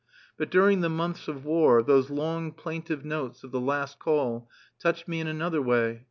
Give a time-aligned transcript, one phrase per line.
[0.35, 5.07] But during the months of war, those long, plaintive notes of the last call touched
[5.07, 5.99] me in another way.